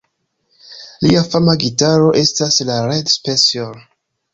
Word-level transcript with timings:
Lia 1.07 1.21
fama 1.27 1.55
gitaro 1.67 2.11
estas 2.25 2.61
la 2.73 2.83
Red 2.91 3.17
Special. 3.21 3.83